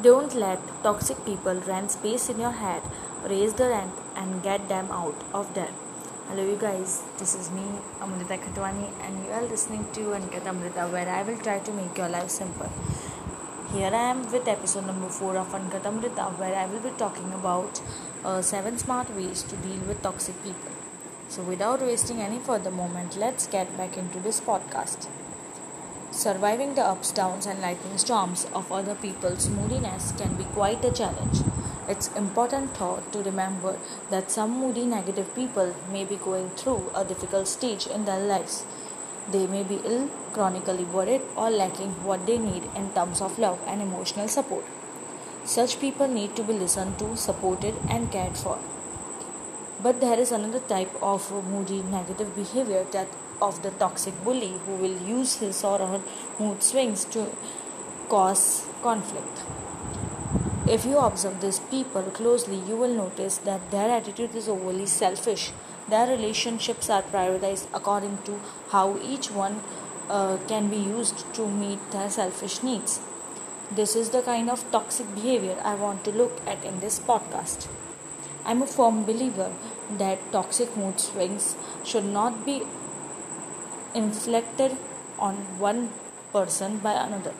[0.00, 2.82] Don't let toxic people rent space in your head.
[3.28, 5.68] Raise the rent and get them out of there.
[6.28, 7.02] Hello, you guys.
[7.18, 7.62] This is me,
[8.00, 11.96] Amrita Khatwani, and you are listening to Uncut Amrita, where I will try to make
[11.98, 12.72] your life simple.
[13.74, 17.30] Here I am with episode number 4 of Uncut Amrita, where I will be talking
[17.34, 17.82] about
[18.24, 20.72] uh, 7 smart ways to deal with toxic people.
[21.28, 25.06] So, without wasting any further moment, let's get back into this podcast.
[26.12, 30.92] Surviving the ups, downs, and lightning storms of other people's moodiness can be quite a
[30.92, 31.40] challenge.
[31.88, 33.78] It's important thought to remember
[34.10, 38.66] that some moody negative people may be going through a difficult stage in their lives.
[39.30, 43.58] They may be ill, chronically worried, or lacking what they need in terms of love
[43.66, 44.64] and emotional support.
[45.44, 48.58] Such people need to be listened to, supported, and cared for.
[49.82, 53.08] But there is another type of moody negative behavior that
[53.40, 56.00] of the toxic bully who will use his or her
[56.38, 57.26] mood swings to
[58.08, 59.42] cause conflict.
[60.68, 65.50] If you observe these people closely, you will notice that their attitude is overly selfish.
[65.88, 68.38] Their relationships are prioritized according to
[68.70, 69.60] how each one
[70.08, 73.00] uh, can be used to meet their selfish needs.
[73.72, 77.66] This is the kind of toxic behavior I want to look at in this podcast.
[78.44, 79.52] I'm a firm believer
[79.98, 82.62] that toxic mood swings should not be
[83.94, 84.76] inflicted
[85.18, 85.90] on one
[86.32, 87.34] person by another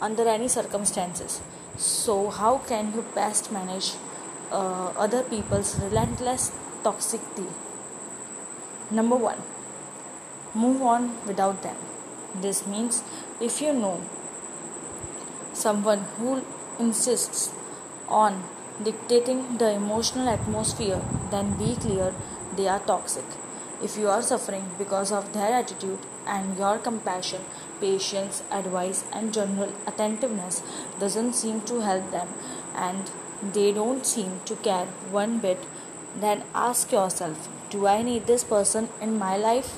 [0.00, 1.40] under any circumstances.
[1.76, 3.92] So, how can you best manage
[4.50, 6.52] uh, other people's relentless
[6.82, 7.46] toxicity?
[8.90, 9.42] Number one,
[10.54, 11.76] move on without them.
[12.40, 13.02] This means
[13.40, 14.02] if you know
[15.52, 16.42] someone who
[16.78, 17.52] insists
[18.08, 18.42] on
[18.82, 22.14] dictating the emotional atmosphere, then be clear
[22.56, 23.24] they are toxic.
[23.82, 27.40] If you are suffering because of their attitude and your compassion,
[27.80, 30.62] patience, advice, and general attentiveness
[31.00, 32.28] doesn't seem to help them
[32.76, 33.10] and
[33.52, 35.58] they don't seem to care one bit,
[36.14, 39.70] then ask yourself Do I need this person in my life?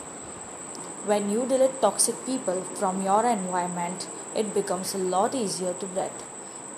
[1.07, 6.25] When you delete toxic people from your environment, it becomes a lot easier to breathe.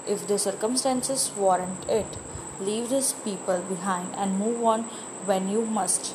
[0.07, 2.07] If the circumstances warrant it,
[2.61, 4.85] leave these people behind and move on
[5.25, 6.15] when you must.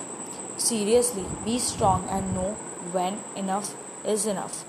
[0.63, 2.49] Seriously, be strong and know
[2.95, 3.73] when enough
[4.05, 4.63] is enough.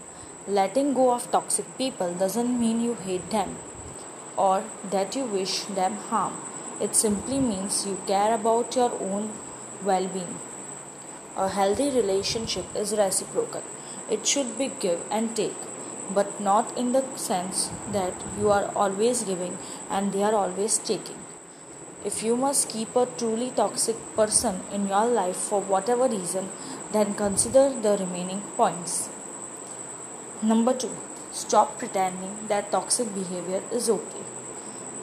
[0.49, 3.57] Letting go of toxic people doesn't mean you hate them
[4.37, 6.39] or that you wish them harm.
[6.81, 9.31] It simply means you care about your own
[9.85, 10.39] well being.
[11.37, 13.63] A healthy relationship is reciprocal,
[14.11, 15.69] it should be give and take
[16.15, 19.59] but not in the sense that you are always giving
[19.91, 21.22] and they are always taking.
[22.05, 26.49] If you must keep a truly toxic person in your life for whatever reason,
[26.93, 29.09] then consider the remaining points.
[30.43, 30.97] Number two,
[31.31, 34.25] stop pretending that toxic behavior is okay.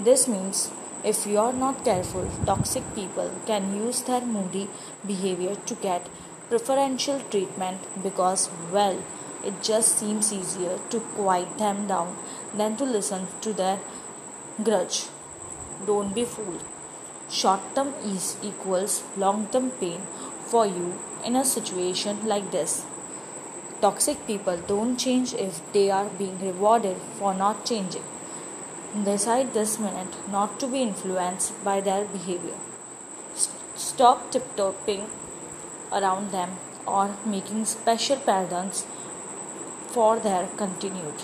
[0.01, 0.71] This means
[1.03, 4.69] if you are not careful, toxic people can use their moody
[5.07, 6.09] behavior to get
[6.49, 9.01] preferential treatment because, well,
[9.45, 12.17] it just seems easier to quiet them down
[12.53, 13.79] than to listen to their
[14.61, 15.05] grudge.
[15.85, 16.65] Don't be fooled.
[17.29, 20.01] Short term ease equals long term pain
[20.47, 22.85] for you in a situation like this.
[23.81, 28.03] Toxic people don't change if they are being rewarded for not changing.
[29.05, 32.57] Decide this minute not to be influenced by their behavior.
[33.75, 35.05] Stop tiptoeing
[35.91, 36.57] around them
[36.87, 38.85] or making special patterns
[39.87, 41.23] for their continued.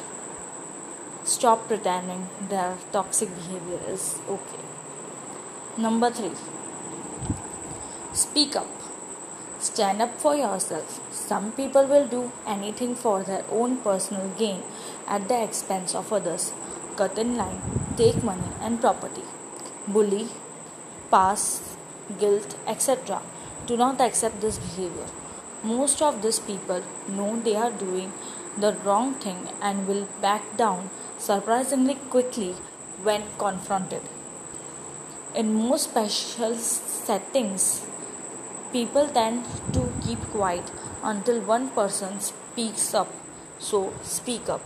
[1.23, 4.65] Stop pretending their toxic behavior is okay.
[5.77, 6.31] Number three,
[8.13, 8.67] speak up.
[9.59, 11.01] Stand up for yourself.
[11.11, 14.63] Some people will do anything for their own personal gain
[15.05, 16.53] at the expense of others.
[16.95, 17.59] Cut in line,
[17.97, 19.23] take money and property,
[19.85, 20.29] bully,
[21.11, 21.75] pass,
[22.19, 23.21] guilt, etc.
[23.65, 25.07] Do not accept this behavior.
[25.61, 28.13] Most of these people know they are doing
[28.57, 32.53] the wrong thing and will back down surprisingly quickly
[33.03, 34.14] when confronted.
[35.39, 37.85] In most special settings,
[38.71, 39.43] people tend
[39.73, 40.71] to keep quiet
[41.03, 43.11] until one person speaks up,
[43.59, 44.61] so speak up.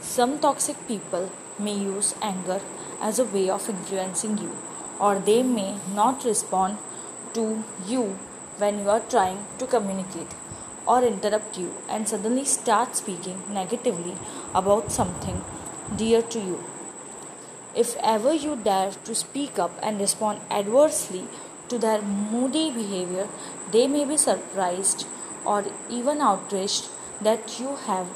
[0.00, 2.60] Some toxic people may use anger
[3.00, 4.56] as a way of influencing you,
[5.00, 6.78] or they may not respond
[7.34, 8.04] to you
[8.58, 10.32] when you are trying to communicate
[10.86, 14.14] or interrupt you and suddenly start speaking negatively
[14.54, 15.42] about something
[15.96, 16.62] dear to you.
[17.74, 21.28] If ever you dare to speak up and respond adversely
[21.68, 23.28] to their moody behavior,
[23.70, 25.06] they may be surprised
[25.44, 26.88] or even outraged
[27.20, 28.08] that you have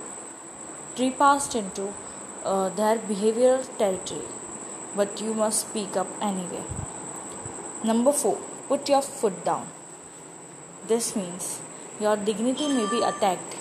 [0.97, 1.95] trespassed into
[2.45, 4.27] uh, their behavioral territory,
[4.97, 6.65] but you must speak up anyway.
[7.85, 9.69] Number four, put your foot down.
[10.89, 11.61] This means
[12.01, 13.56] your dignity may be attacked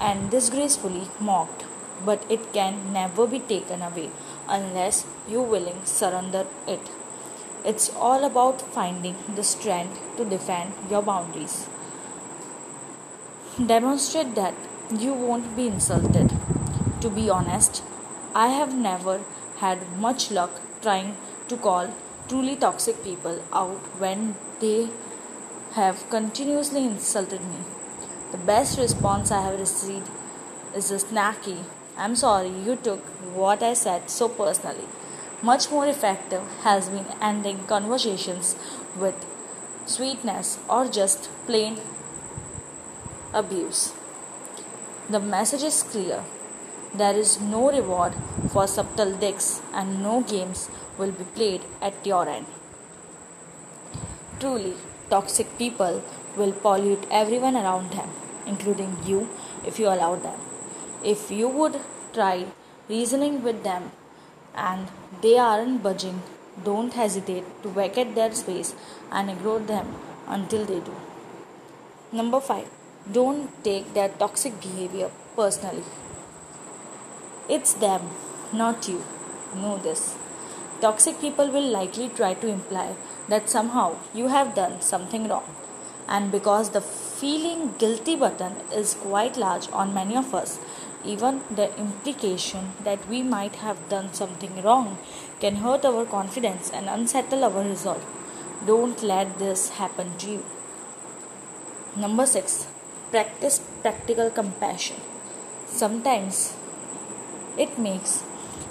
[0.00, 1.64] and disgracefully mocked,
[2.04, 4.10] but it can never be taken away
[4.48, 6.90] unless you willing surrender it.
[7.64, 11.66] It's all about finding the strength to defend your boundaries.
[13.64, 14.54] Demonstrate that
[14.96, 16.32] you won't be insulted.
[17.00, 17.82] To be honest,
[18.34, 19.20] I have never
[19.58, 21.16] had much luck trying
[21.48, 21.92] to call
[22.28, 24.90] truly toxic people out when they
[25.72, 27.58] have continuously insulted me.
[28.30, 30.08] The best response I have received
[30.74, 31.64] is a snacky,
[31.98, 33.00] I'm sorry you took
[33.34, 34.86] what I said so personally.
[35.42, 38.54] Much more effective has been ending conversations
[38.96, 39.26] with
[39.84, 41.78] sweetness or just plain
[43.34, 43.92] abuse.
[45.10, 46.24] The message is clear.
[46.94, 48.14] There is no reward
[48.50, 52.46] for subtle dicks and no games will be played at your end.
[54.38, 54.74] Truly,
[55.10, 56.04] toxic people
[56.36, 58.10] will pollute everyone around them,
[58.46, 59.28] including you
[59.66, 60.47] if you allow them.
[61.04, 61.80] If you would
[62.12, 62.46] try
[62.88, 63.92] reasoning with them
[64.54, 64.88] and
[65.22, 66.22] they aren't budging,
[66.64, 68.74] don't hesitate to vacate their space
[69.12, 69.94] and ignore them
[70.26, 70.94] until they do.
[72.10, 72.68] Number 5.
[73.12, 75.84] Don't take their toxic behavior personally.
[77.48, 78.10] It's them,
[78.52, 79.04] not you.
[79.54, 80.16] Know this.
[80.80, 82.94] Toxic people will likely try to imply
[83.28, 85.44] that somehow you have done something wrong.
[86.08, 90.58] And because the feeling guilty button is quite large on many of us,
[91.04, 94.98] even the implication that we might have done something wrong
[95.40, 98.04] can hurt our confidence and unsettle our resolve.
[98.66, 100.44] Don't let this happen to you.
[101.96, 102.66] Number 6.
[103.10, 104.96] Practice practical compassion.
[105.66, 106.54] Sometimes
[107.56, 108.22] it makes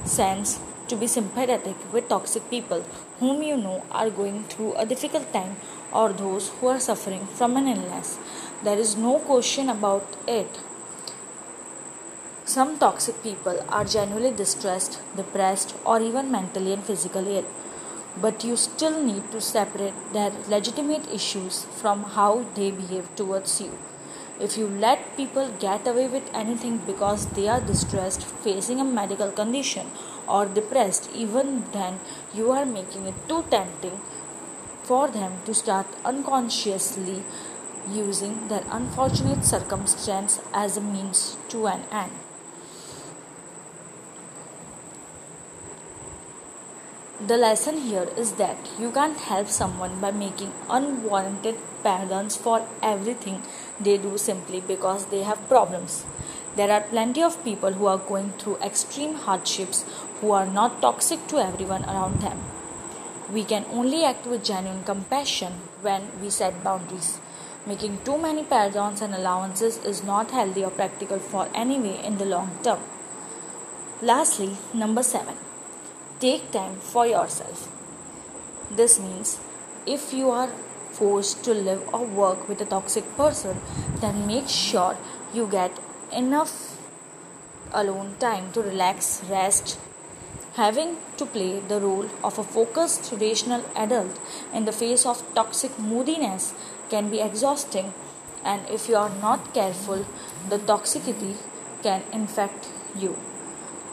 [0.05, 2.83] sense to be sympathetic with toxic people
[3.19, 5.55] whom you know are going through a difficult time
[5.91, 8.17] or those who are suffering from an illness.
[8.63, 10.59] There is no question about it.
[12.47, 17.45] Some toxic people are genuinely distressed, depressed, or even mentally and physically ill.
[18.21, 23.77] But you still need to separate their legitimate issues from how they behave towards you.
[24.39, 29.29] If you let people get away with anything because they are distressed, facing a medical
[29.29, 29.91] condition,
[30.25, 31.99] or depressed, even then
[32.33, 33.99] you are making it too tempting
[34.83, 37.23] for them to start unconsciously
[37.91, 42.13] using their unfortunate circumstance as a means to an end.
[47.19, 53.41] The lesson here is that you can't help someone by making unwarranted pardons for everything
[53.79, 56.05] they do simply because they have problems.
[56.55, 59.83] There are plenty of people who are going through extreme hardships
[60.21, 62.37] who are not toxic to everyone around them.
[63.33, 67.19] We can only act with genuine compassion when we set boundaries.
[67.65, 72.25] Making too many pardons and allowances is not healthy or practical for anyway in the
[72.25, 72.79] long term.
[74.03, 75.35] Lastly, number 7
[76.19, 77.71] Take time for yourself.
[78.71, 79.39] This means
[79.85, 80.47] if you are
[80.91, 83.61] forced to live or work with a toxic person,
[84.01, 84.97] then make sure
[85.31, 85.77] you get
[86.11, 86.81] enough
[87.71, 89.77] alone time to relax, rest.
[90.55, 94.19] Having to play the role of a focused, rational adult
[94.51, 96.55] in the face of toxic moodiness
[96.89, 97.93] can be exhausting,
[98.43, 100.03] and if you are not careful,
[100.49, 101.35] the toxicity
[101.83, 103.15] can infect you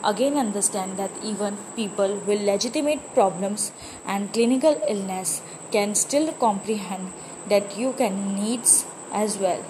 [0.05, 3.71] again understand that even people with legitimate problems
[4.05, 7.11] and clinical illness can still comprehend
[7.49, 9.63] that you can needs as well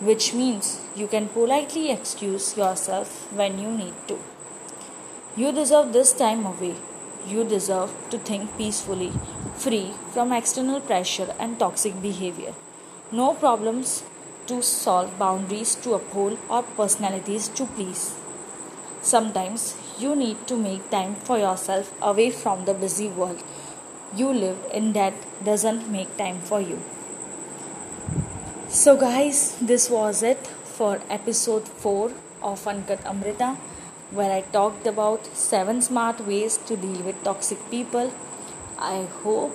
[0.00, 4.18] which means you can politely excuse yourself when you need to.
[5.36, 6.76] You deserve this time away.
[7.26, 9.12] You deserve to think peacefully
[9.56, 12.54] free from external pressure and toxic behavior.
[13.10, 14.04] No problems
[14.46, 18.14] to solve boundaries to uphold or personalities to please
[19.02, 23.42] Sometimes you need to make time for yourself away from the busy world
[24.16, 25.14] you live in that
[25.44, 26.80] doesn't make time for you.
[28.68, 32.12] So, guys, this was it for episode 4
[32.42, 33.56] of Uncut Amrita,
[34.10, 38.12] where I talked about 7 smart ways to deal with toxic people.
[38.78, 39.52] I hope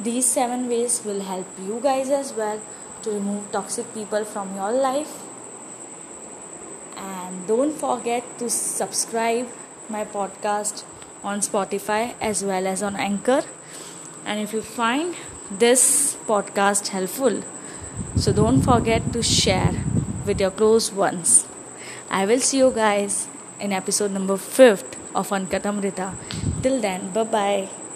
[0.00, 2.60] these 7 ways will help you guys as well
[3.02, 5.27] to remove toxic people from your life
[6.98, 9.46] and don't forget to subscribe
[9.88, 10.84] my podcast
[11.24, 13.42] on Spotify as well as on Anchor
[14.26, 15.14] and if you find
[15.50, 17.42] this podcast helpful
[18.16, 19.74] so don't forget to share
[20.26, 21.46] with your close ones
[22.10, 23.28] I will see you guys
[23.60, 26.14] in episode number 5th of Uncut Amrita.
[26.62, 27.87] Till then, bye bye.